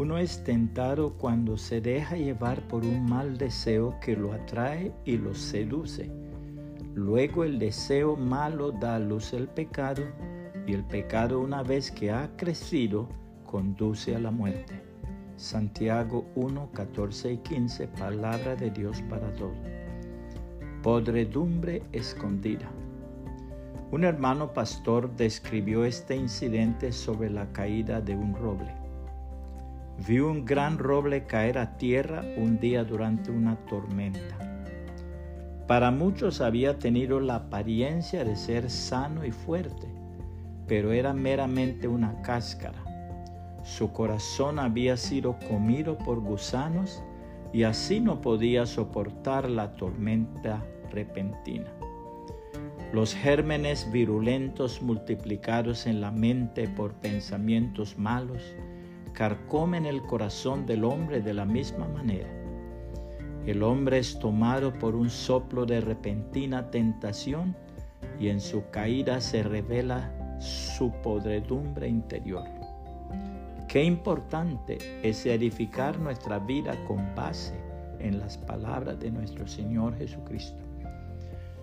[0.00, 5.16] Uno es tentado cuando se deja llevar por un mal deseo que lo atrae y
[5.16, 6.08] lo seduce.
[6.94, 10.04] Luego el deseo malo da a luz el pecado
[10.68, 13.08] y el pecado una vez que ha crecido
[13.44, 14.80] conduce a la muerte.
[15.36, 19.58] Santiago 1, 14 y 15, palabra de Dios para todos.
[20.80, 22.70] Podredumbre escondida.
[23.90, 28.77] Un hermano pastor describió este incidente sobre la caída de un roble.
[30.06, 34.38] Vi un gran roble caer a tierra un día durante una tormenta.
[35.66, 39.88] Para muchos había tenido la apariencia de ser sano y fuerte,
[40.68, 42.78] pero era meramente una cáscara.
[43.64, 47.02] Su corazón había sido comido por gusanos
[47.52, 51.70] y así no podía soportar la tormenta repentina.
[52.92, 58.54] Los gérmenes virulentos multiplicados en la mente por pensamientos malos
[59.18, 62.28] carcomen el corazón del hombre de la misma manera.
[63.46, 67.56] El hombre es tomado por un soplo de repentina tentación
[68.20, 72.44] y en su caída se revela su podredumbre interior.
[73.66, 77.58] Qué importante es edificar nuestra vida con base
[77.98, 80.62] en las palabras de nuestro Señor Jesucristo.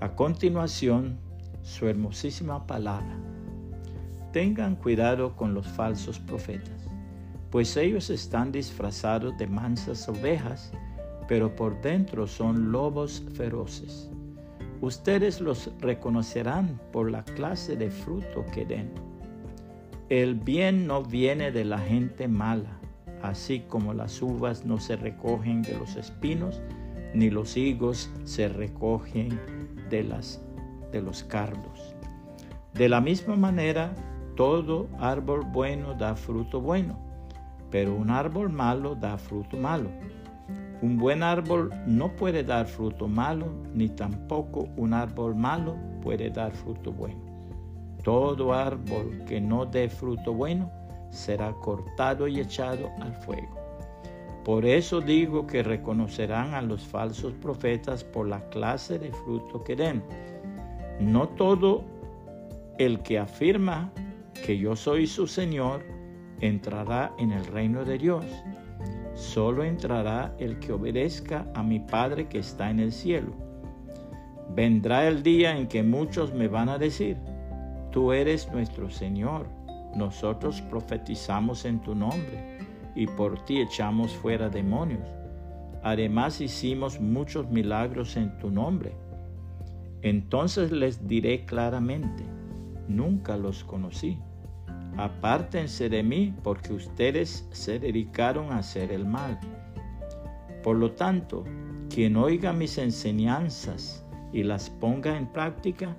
[0.00, 1.16] A continuación,
[1.62, 3.16] su hermosísima palabra.
[4.32, 6.86] Tengan cuidado con los falsos profetas
[7.50, 10.72] pues ellos están disfrazados de mansas ovejas,
[11.28, 14.10] pero por dentro son lobos feroces.
[14.80, 18.90] Ustedes los reconocerán por la clase de fruto que den.
[20.08, 22.78] El bien no viene de la gente mala,
[23.22, 26.60] así como las uvas no se recogen de los espinos,
[27.14, 29.40] ni los higos se recogen
[29.88, 30.44] de, las,
[30.92, 31.94] de los cardos.
[32.74, 33.94] De la misma manera,
[34.36, 37.05] todo árbol bueno da fruto bueno
[37.70, 39.90] pero un árbol malo da fruto malo.
[40.82, 46.52] Un buen árbol no puede dar fruto malo, ni tampoco un árbol malo puede dar
[46.52, 47.20] fruto bueno.
[48.04, 50.70] Todo árbol que no dé fruto bueno
[51.10, 53.56] será cortado y echado al fuego.
[54.44, 59.74] Por eso digo que reconocerán a los falsos profetas por la clase de fruto que
[59.74, 60.04] den.
[61.00, 61.84] No todo
[62.78, 63.90] el que afirma
[64.44, 65.82] que yo soy su Señor
[66.40, 68.24] entrará en el reino de Dios.
[69.14, 73.32] Solo entrará el que obedezca a mi Padre que está en el cielo.
[74.54, 77.16] Vendrá el día en que muchos me van a decir,
[77.90, 79.48] tú eres nuestro Señor,
[79.94, 82.58] nosotros profetizamos en tu nombre
[82.94, 85.08] y por ti echamos fuera demonios.
[85.82, 88.92] Además hicimos muchos milagros en tu nombre.
[90.02, 92.22] Entonces les diré claramente,
[92.88, 94.18] nunca los conocí
[94.96, 99.38] apártense de mí porque ustedes se dedicaron a hacer el mal.
[100.62, 101.44] Por lo tanto,
[101.88, 105.96] quien oiga mis enseñanzas y las ponga en práctica,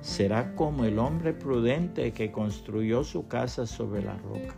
[0.00, 4.56] será como el hombre prudente que construyó su casa sobre la roca.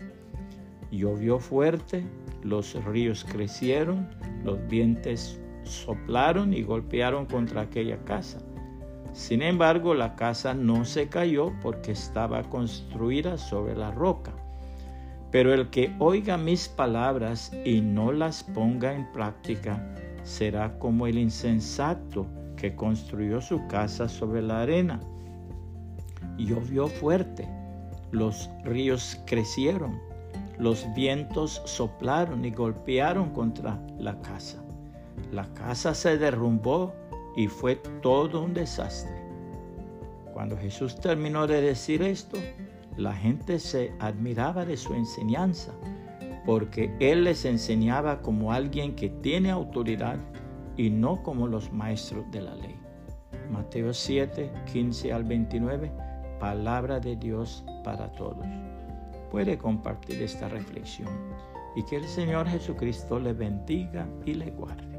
[0.90, 2.04] Llovió fuerte,
[2.42, 4.08] los ríos crecieron,
[4.44, 8.38] los vientos soplaron y golpearon contra aquella casa
[9.12, 14.32] sin embargo, la casa no se cayó porque estaba construida sobre la roca.
[15.30, 19.82] Pero el que oiga mis palabras y no las ponga en práctica
[20.22, 25.00] será como el insensato que construyó su casa sobre la arena.
[26.38, 27.48] Llovió fuerte,
[28.12, 30.00] los ríos crecieron,
[30.58, 34.62] los vientos soplaron y golpearon contra la casa.
[35.30, 36.94] La casa se derrumbó
[37.36, 39.22] y fue todo un desastre.
[40.32, 42.38] Cuando Jesús terminó de decir esto,
[42.96, 45.72] la gente se admiraba de su enseñanza,
[46.44, 50.18] porque Él les enseñaba como alguien que tiene autoridad
[50.76, 52.78] y no como los maestros de la ley.
[53.50, 55.92] Mateo 7, 15 al 29,
[56.40, 58.46] palabra de Dios para todos.
[59.30, 61.08] Puede compartir esta reflexión
[61.76, 64.91] y que el Señor Jesucristo le bendiga y le guarde.